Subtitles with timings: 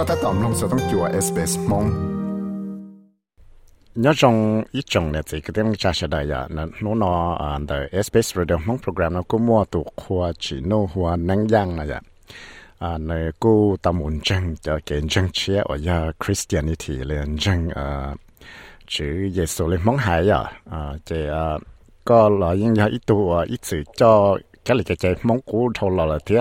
[0.00, 1.86] ็ถ้าตอมลงสต้องจัว SBS มง
[3.96, 7.34] nhớ trong ít trong này thì cái tiếng cha sẽ đại ya nó nó nó
[7.34, 11.46] à the SBS radio mong program nó cũng mua tụ khoa chỉ nô hoa năng
[11.52, 12.00] yang này ya
[12.78, 17.68] à nơi cô tâm ổn chân cho cái chân chia ở ya Christianity lên chân
[17.68, 18.14] à
[18.86, 21.58] chữ Giêsu lên mong hại ya à chỉ à
[22.04, 25.40] có là những ya ít tụ à ít sự cho cái này cái cái mong
[25.40, 26.40] cũ thâu là là thế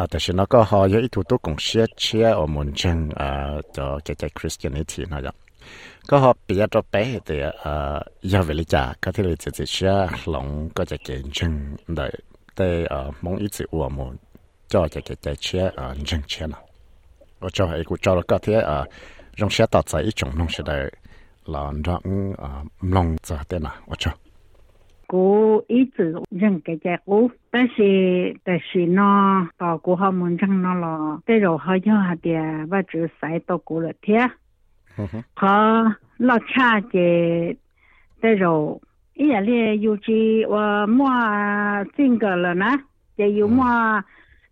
[0.00, 3.28] à แต่ฉันก็หอยอีทุตุกงเชียเชียอมุนเชงอ่า
[3.76, 5.32] จะจะจะคริสเตียนิทีนะจ๊ะ
[6.08, 6.94] ก็หอปีจะไป
[7.24, 7.96] แต่อ่า
[8.32, 9.94] ยาเวลิจาก็ที่เราจะจะเชีย
[10.30, 11.52] หลงก็จะเก่งเชง
[11.96, 12.06] ได้
[12.54, 14.14] แต่อ่ามองอีจิอวมุน
[14.72, 16.58] จะจะจะจะเชียอ่าเชงเชียนะ
[17.42, 18.78] ก็จะไอ้กูจะก็ที่อ่า
[19.38, 20.76] จงเชียตัดใจอีจงนงเชียได้
[21.50, 22.06] หลานรัง
[22.42, 22.60] อ่า
[22.94, 24.23] ลงจะเต้นนะว่าจ้ะ
[25.13, 34.29] กู一直认给这股，但是但是呢，到过后门上那了，这肉好像还的，我只晒到过了天。
[35.35, 37.53] họ lo cha về
[38.21, 38.79] tới rồi
[39.13, 41.09] ý là liền yêu chi và mua
[41.97, 42.77] chính cái là nè
[43.17, 44.01] chỉ yêu mua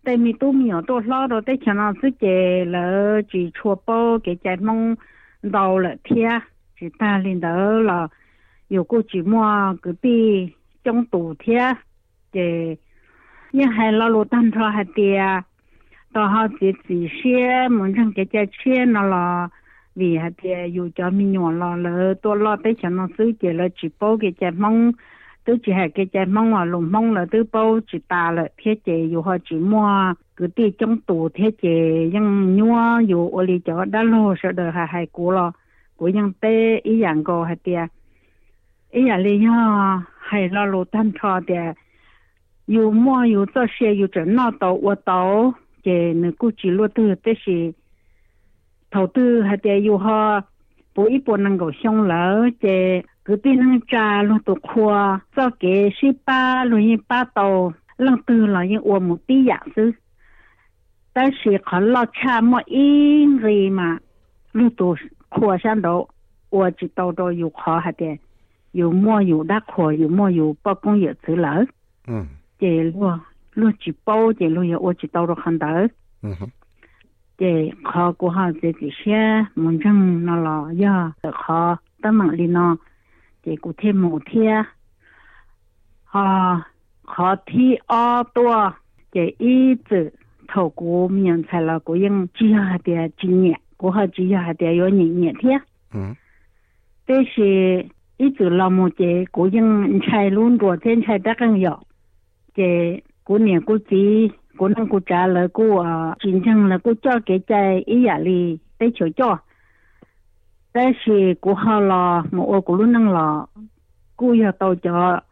[0.04, 3.76] tại mi tu mi tu lo rồi tới cho nó tự chế là chỉ chua
[3.86, 4.94] bao cái trái mong
[5.42, 6.40] đầu là thia
[6.80, 8.08] chỉ ta lên đó là
[8.68, 10.52] yêu cô chỉ mua cái đi
[10.83, 11.73] trong tù thế
[12.33, 12.75] để
[13.53, 15.41] nhưng hay lo lo tan cho hạt tiền
[16.11, 19.47] đó họ chỉ chỉ xe muốn rằng cái trái xe nó là
[19.95, 23.31] vì hạt tiền dù cho mình nhỏ lo lỡ tôi lo tới cho nó xứ,
[23.41, 24.91] chỉ là chỉ bao cái trái mong
[25.45, 28.47] tôi chỉ hay cái trái mong là lùng mong là tôi bao chỉ ta là
[28.57, 33.29] thế chế dù họ chỉ mua, cứ đi trong tù thế chế nhưng nhua, dù
[33.29, 35.51] ở đây cho đã lo sợ đời hay hay cũ lo.
[35.95, 37.85] Của những tê, ý dạng cô hạt tiền
[38.91, 41.75] ý dạng lý do 海拉路蛋炒的，
[42.65, 47.73] 有馍有这些有这那到我到，这那个记录的这些，
[48.89, 50.45] 头头还得有哈，
[50.93, 52.49] 不一不能够上了。
[52.61, 59.93] 这，隔壁人家路哭啊，早给十八路一八刀，让都老人我们的样子，
[61.11, 63.99] 但是可老差莫一人嘛，
[64.53, 64.95] 路都
[65.27, 66.09] 宽上头，
[66.49, 68.17] 我知道着有好还得。
[68.73, 71.63] 有么有那块有么有包工业走了？
[72.07, 73.19] 嗯，对路
[73.53, 75.67] 路几包的路也我去到了很大。
[76.23, 76.51] 嗯哼，
[77.37, 82.79] 对，好过好在这些门诊那了呀，好在门里呢，
[83.43, 84.65] 对，过天某天，
[86.03, 86.59] 好，
[87.03, 88.73] 好天二多，
[89.11, 90.11] 对，一直
[90.47, 95.61] 透过棉材了，过用几下点几年，过好几下点有年年天。
[95.93, 96.15] 嗯，
[97.05, 97.87] 但是。
[98.22, 101.86] 一直老母这古人才论过天才得更有，
[102.54, 109.40] 这古年古节古人古家了古啊，真正了古叫给在一夜里得求教，
[110.72, 113.48] 但是古好了，我古路能了，
[114.16, 115.22] 古要到叫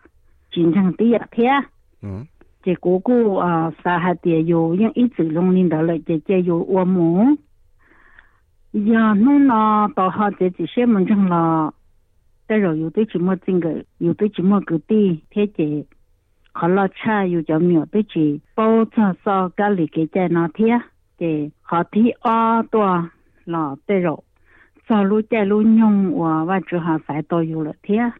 [0.50, 1.64] 真正第一天。
[2.02, 2.26] 嗯
[2.62, 7.38] 这姑姑啊，啥还得有用一直弄领导了，这这有我们
[8.72, 11.72] 呀，弄了到好这这些门上了，
[12.51, 15.87] 得肉有的寂莫整个，有的寂莫个的天气，
[16.51, 20.81] 好老吃又叫苗的去包装烧咖喱给在那天，
[21.17, 23.09] 给好提阿多
[23.45, 24.25] 老得肉，
[24.85, 28.11] 走路走路用我我只好晒都有了天，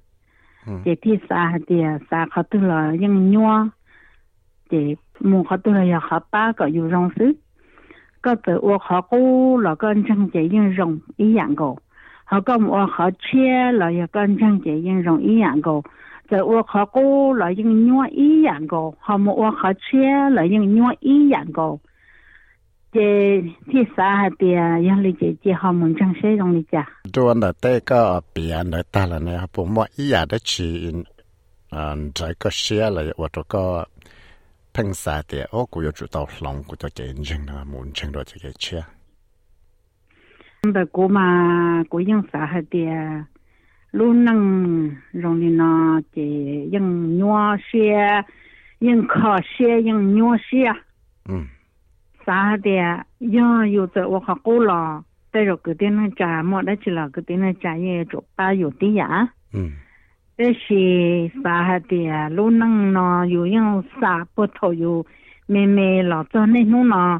[0.66, 3.74] 嗯，对第三的三好多了用暖，
[4.69, 7.36] 对木好多了要好八个有绒丝，
[8.22, 11.81] 个子我好过老个正在用肉一样哦。
[12.31, 15.84] 他跟我和前老爷跟张杰英容一样高，
[16.30, 21.78] 在我和哥老爷女一样高，他们我和前老爷女一样高。
[22.94, 23.02] 在
[23.69, 26.88] 第三遍，杨丽姐姐和们正谁容易家？
[27.12, 31.06] 多那这个遍的大了呢，不么一样的去，
[31.72, 33.86] 嗯，这个写了我这个。
[34.74, 38.81] 平时的，我估计就到龙骨就见证了，满城了这个车。
[40.68, 42.86] Nda koma koi yin saja de
[43.98, 44.34] lono
[45.13, 46.22] nro nina de
[46.74, 48.22] yin nuan xe
[48.80, 50.13] yin ka xe yin
[58.54, 59.34] 有的呀。
[59.54, 59.74] 嗯
[60.38, 64.28] xe 啥还的，露 de 又用啥
[64.75, 65.04] yu
[65.48, 67.19] te 没，老早那种呢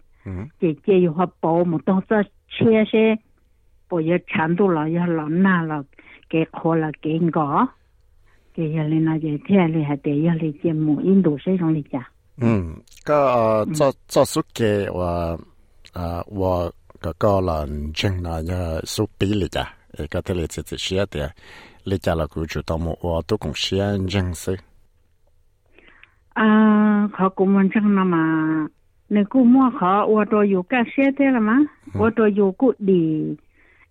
[0.23, 3.17] 嗯，姐姐有哈包，木当做车些，
[3.87, 5.83] 包要长度了，要老难了，
[6.29, 7.67] 给苦了，给个，
[8.53, 11.83] 给要哩那些天哩，还得要哩节目，印度身上的。
[12.37, 15.39] 嗯，个做做书给我，
[15.93, 19.65] 啊，我个个人，正那要书背里个，
[19.97, 21.31] 一个天哩，自己写的，
[21.83, 23.77] 里家了规矩，当我我都共写
[24.07, 24.57] 认识。
[26.33, 28.69] 啊，考公务员了嘛。
[29.10, 31.54] 那个么考我都有干写的了吗？
[31.94, 33.38] 我都有个的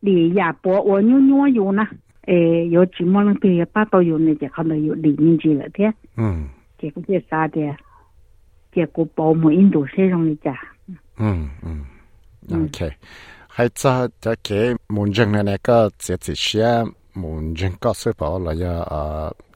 [0.02, 1.88] 的亚波，我扭扭有呢。
[2.28, 6.48] 诶，有几么人对把都有那些可能有里面去了的， ừ
[6.80, 7.78] 结果这啥的，
[8.74, 10.58] 结果保姆印度这种的家。
[11.18, 11.70] ừ ừ
[12.52, 12.92] ok
[13.48, 16.84] hay cho cho cái muốn chân này này có chỉ chỉ xia
[17.23, 19.05] muốn chân có sự bỏ là giờ à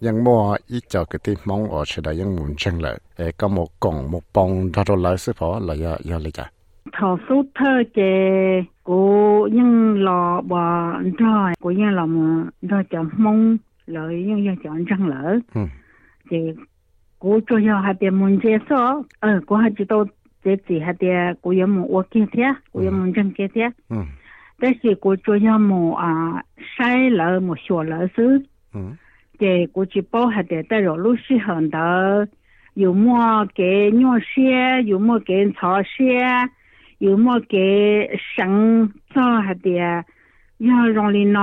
[0.00, 2.98] những mua ít cho cái tí mong ở trên đây những muốn chân lại.
[3.16, 6.32] Ê có một cổng một bông đó rồi lại sự bỏ là giờ giờ lấy
[6.32, 6.50] chả
[6.92, 13.10] thọ số thơ chè cô nhân lo bò rồi cô nhân làm mà rồi chọn
[13.16, 13.56] mong
[13.86, 14.42] lợi nhân ừ.
[14.44, 15.38] dân chọn chân lỡ.
[16.30, 16.36] Thì
[17.18, 20.04] cô cho giờ hai tiền muốn chơi số ờ cô hai chỉ tôi
[20.44, 23.62] chỉ hai tiền cô giờ muốn uống kia thế cô giờ muốn chân kia thế
[24.58, 26.42] 但是我做项目啊，
[26.76, 28.42] 晒了么小了是，
[28.72, 28.96] 嗯，
[29.36, 31.78] 对，国就包含的带着陆续很多，
[32.74, 36.50] 有么给尿线，有么给潮线，
[36.98, 39.70] 有么给肾脏还的，
[40.58, 41.40] 要让你呢，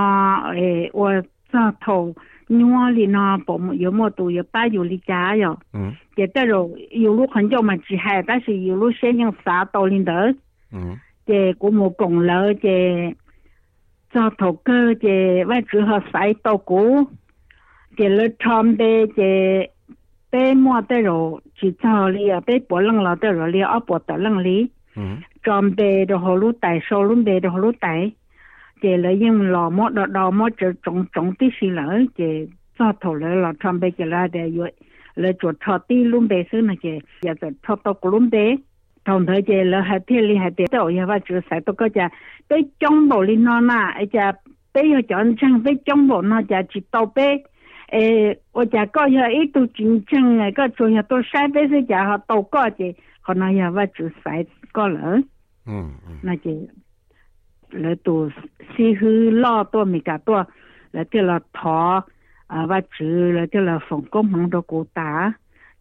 [0.54, 2.14] 哎，我这头
[2.48, 10.34] 尿里呢，保姆有么都有把有的家养，嗯，对，带着有路很久么，厉害，但是有路先用啥到理的，
[10.72, 10.98] 嗯。
[11.26, 13.10] chế của một cùng lỡ chế
[14.14, 17.04] cho thổ cơ chế và chữ họ sai tàu cũ.
[17.96, 19.66] Chế lỡ chom đê chế
[20.32, 23.98] bé mua tê rồ chỉ cho li à bỏ lăng lò tê rồ li bỏ
[23.98, 24.68] tờ lăng lý.
[24.96, 25.02] Ừ.
[25.44, 28.12] Chom đê đồ hồ lú tài sô lú đồ hồ lú tài
[28.82, 31.98] chế lỡ nhưng lò mó đò đò mó chữ trọng trọng tí xì lỡ
[32.78, 34.72] cho thổ lỡ lò chom đê chế la rồi
[35.14, 37.32] lỡ chuột cho tí lú đê xứ này chế giờ
[37.68, 38.18] cho tàu cũ
[39.07, 42.13] 同佢哋咧系天理系啲都有话做晒到嗰只
[42.49, 44.17] 俾中部呢那那一只
[44.73, 47.41] 俾佢讲真俾中部那只知道俾
[47.89, 52.93] 诶我只个有一度战争嘅个做嘢都晒俾佢只系到嗰只
[53.25, 55.23] 可能有话做晒个啦，
[55.65, 55.89] ừ
[56.21, 56.51] 那就
[57.71, 58.29] 嚟到
[58.75, 60.45] 西去攞多咪加多
[60.91, 61.71] 嚟啲啦拖
[62.47, 65.33] 啊话做嚟啲啦奉公行到古打，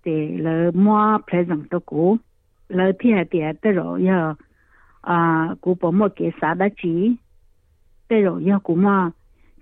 [0.05, 2.17] 哋嚟摸 present 到古。
[2.76, 4.34] lời thì thì tới rồi giờ
[5.02, 7.16] à cụ bỏ một cái xã đã chỉ
[8.08, 9.12] tới rồi giờ cụ mà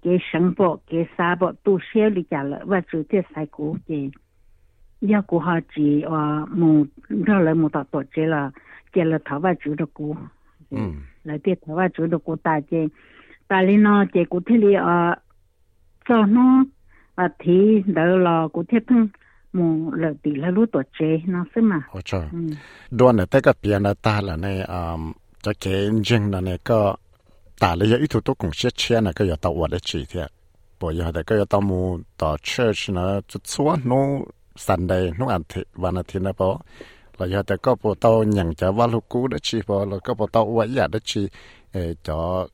[0.03, 3.45] cái sinh bộ cái xã bộ tu sửa đi trả lại và chủ tiết sai
[3.45, 4.09] cụ thì
[5.01, 8.51] giờ cụ họ chỉ à một rồi lại một tổ chế là
[8.93, 10.15] chế là thảo và chủ được cụ
[10.69, 10.77] ừ
[11.23, 12.87] lại tiết thảo và chủ được cụ ta chế
[13.47, 15.15] ta lên nó chế cụ thế li à
[16.09, 16.63] cho nó
[17.15, 19.07] và thì đỡ là cụ thiết thân
[19.53, 21.81] mù lợt tỷ là lú tổ chế nó xí mà.
[21.91, 22.27] Ồ trời.
[22.91, 25.11] Đoàn này tất cả biển là ta là này um
[25.41, 26.95] cho cái riêng là này có
[27.59, 30.27] ta là ít thủ tục cũng sẽ chia này có giờ tàu vật chỉ thế
[30.79, 33.97] bởi giờ đây có giờ tàu mu, tàu church nó chút xóa nó
[34.55, 36.59] Sunday nó ăn ti, và nó ti nó bỏ
[37.17, 39.97] là giờ đây có bộ tàu nhận cho vào lu cũ đó chỉ bỏ là
[40.03, 41.27] có bộ tàu vật giả đó chỉ
[42.03, 42.47] cho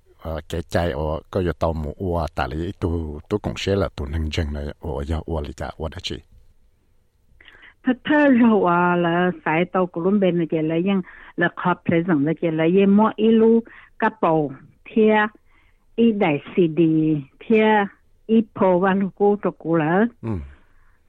[0.50, 0.94] cái chạy
[1.32, 4.30] có giờ tàu mù ua ta là ít tu tu cũng sẽ là tu nâng
[4.32, 6.20] chân này đó chỉ
[7.86, 11.04] 他他肉啊，了晒到古伦边那些了，用
[11.36, 13.64] 了靠皮上那些了，也摸一路
[13.98, 14.50] 个包
[14.84, 15.30] 贴
[15.94, 17.88] 一袋 CD 贴
[18.26, 20.42] 一破万路古着古了，嗯，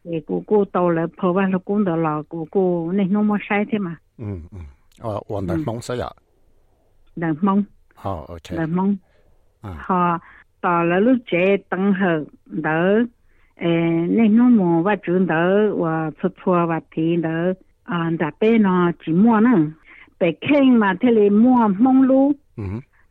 [0.03, 4.61] 也古古到了破万路古的了，古古那弄么晒的嘛，嗯嗯，
[5.01, 6.13] 哦，我能蒙晒呀，
[7.15, 8.99] 能蒙，好，OK，能蒙，
[9.63, 10.21] 啊，好，
[10.61, 12.07] 到了路这等候，
[12.63, 13.11] 等。
[13.61, 18.93] nè nó mò và chúng đỡ và chua chua và thì đỡ à đã bé nó
[19.07, 19.59] chỉ mua nữa
[20.21, 22.33] bé khen mà thế mua mông lu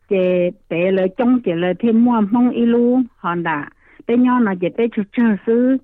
[0.10, 3.70] chế bé là trong chế là thêm mua mông y lu hòn đã
[4.08, 5.78] bé nhỏ nó chế bé chút chơi sư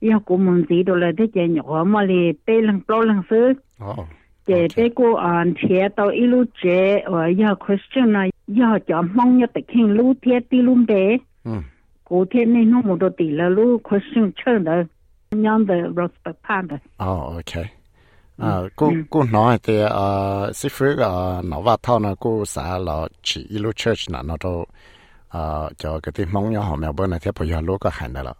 [0.00, 3.52] yêu cũng muốn đồ là thế chế nhỏ mà là bé lăng bao lăng sư
[4.46, 9.02] chế bé cô ăn thiệt tao y lu chế và yêu Christian nó yêu cho
[9.14, 11.16] mông yêu khen lu thiệt đi lu bé
[12.08, 14.88] 古天内弄么多地了路，可是吃的，
[15.30, 16.10] 娘的 roast
[16.42, 16.80] 胖的。
[16.96, 17.68] 哦，OK，
[18.38, 23.46] 啊，cô cô nói thì à, sư phụ à, nó vào thao là cô xã là chỉ
[23.50, 24.64] ilu church là nó đâu
[25.28, 25.40] à,
[25.76, 28.12] cho cái tiếng mong nhau họ mèo bên này thì bây giờ lúc có hành
[28.12, 28.34] rồi.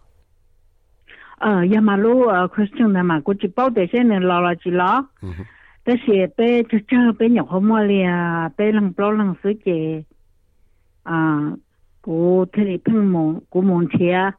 [1.37, 2.17] Ờ, nhà mà lúc
[2.55, 5.05] Christian là mà cô chỉ bảo để xem là lo là chỉ lo.
[5.85, 8.09] Thế thì bé chơi chơi bé nhỏ hôm qua liền
[8.57, 10.03] bé lăng bao lăng sứ chị
[11.03, 11.39] à
[12.09, 14.33] 古他里碰蒙古蒙车，啊，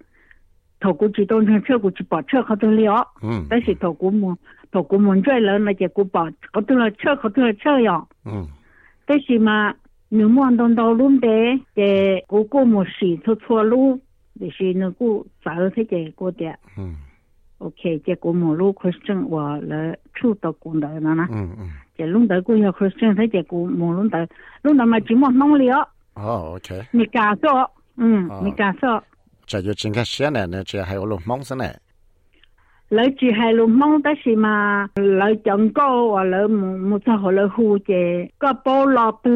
[0.80, 3.06] 他过机动车车过去把车开走了。
[3.22, 4.36] 嗯，但是他古蒙
[4.72, 8.04] 他古蒙拽了那些古把搞多了车好多了车呀。
[8.24, 8.44] 嗯，
[9.06, 9.72] 但是嘛，
[10.08, 11.28] 你往东道弄的
[11.76, 14.00] 在古古蒙是走错路，
[14.32, 16.52] 那是那古早他的过的。
[16.76, 16.96] 嗯。
[17.58, 21.28] OK，这古马路可是正完来出到公道那啦。
[21.30, 21.70] 嗯嗯。
[21.96, 24.18] 这弄到公要可是正，他家古马路到
[24.62, 25.88] 弄到嘛，起码弄了。
[26.14, 26.82] 哦，OK。
[26.90, 27.70] 你敢说？
[27.96, 29.02] 嗯，你敢说？
[29.46, 31.64] 这就真开始呢，那这还有路梦子呢。
[32.88, 34.88] 老只系路梦得是嘛？
[34.96, 37.92] 老讲过话老冇冇错，好老护者
[38.38, 39.28] 个包老布，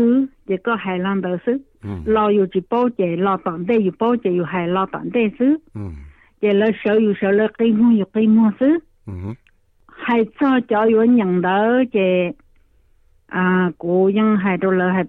[0.46, 1.60] 一个系啷得是？
[2.04, 5.60] 老有只包者，老当地有包者，又系老当地是。
[5.74, 5.94] 嗯。
[6.40, 8.82] 一老少有少老规模有规模是。
[9.06, 9.36] 嗯。
[9.86, 11.48] 还做教育人头
[11.92, 11.98] 者。
[13.34, 15.04] à cô nhân hai đô la hai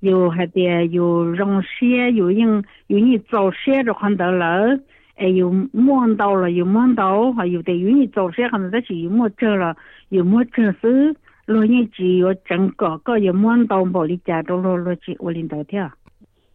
[0.00, 4.78] 有还得有融雪，有人有你走雪着很的路，
[5.14, 9.74] 哎，有梦到了，有梦到，还有的有你走雪，可能再些有没走了，
[10.10, 15.90] 有没走是，老年只有整个个有梦到玻璃家都落落去屋里头跳，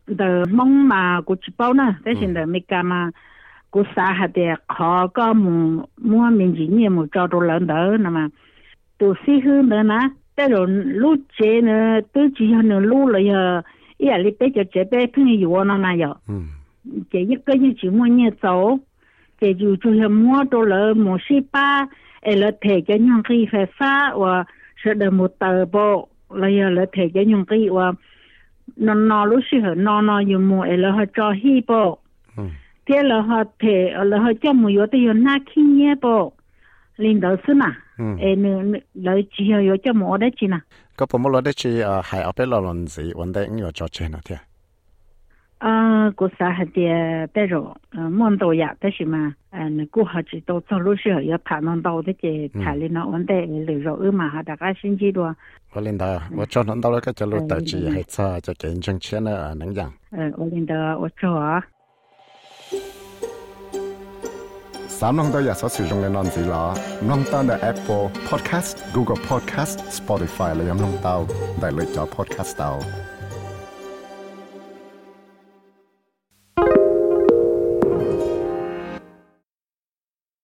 [0.05, 3.12] 的梦嘛，过去包呢，但现在没干嘛。
[3.71, 8.29] 过古还得靠个莫莫名其妙么找着人头，那么
[9.00, 9.95] 都随欢的呢？
[10.40, 13.42] อตัวเหลินเดอนะมาตัวซีฮือเดอนะ แต่เราลูกเจเนอะตัวจีฮะเนอะลูกเลยอ่ะ
[14.00, 16.47] อีอะไรไปจะเจไปเพิ่งอยู่นั่นน่ะอยู่ อืม
[17.11, 18.78] 这一个人就莫念走，
[19.40, 21.83] 这就就是摸到了莫西巴，
[22.23, 27.97] 哎了提着用给发发我是的莫得不，了呀了提着用给我，
[28.76, 31.73] 那那路时候那那有莫哎了还找黑不，
[32.37, 32.50] อืม
[32.87, 36.33] 这了还提了还叫莫有的有那看也不，
[37.01, 37.65] 领导是嘛，
[37.98, 40.62] 哎，你老只要要叫么的去呐？
[40.96, 44.38] 个不么老的去啊，还阿别老人子，问的你要交钱了的。
[45.58, 55.36] 啊，过啥还得别着，嗯，忙到呀，但是嘛，嗯，过好几到走路时候要谈论到的这谈论到问的留着二嘛，哈，大家星期多。
[55.74, 59.91] 我领导，我叫领导那个走路到去还差，就跟挣钱了能样。
[60.12, 61.63] 嗯，我领导，我说啊。
[65.03, 66.63] สามน้องตัวอย่าสอสื่อตรงในนอนสีหลอ
[67.10, 71.15] น้องตาใน Apple Podcast Google Podcast Spotify และยังน้องเตา
[71.60, 72.72] ได้เลยจอ Podcast เตา